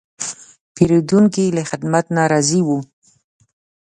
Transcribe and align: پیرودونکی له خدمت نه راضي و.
پیرودونکی 0.75 1.45
له 1.57 1.63
خدمت 1.69 2.05
نه 2.15 2.23
راضي 2.31 2.61
و. 2.67 2.69